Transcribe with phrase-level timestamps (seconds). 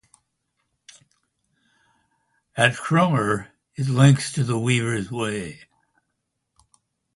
[2.57, 5.59] At Cromer it links to the Weavers Way.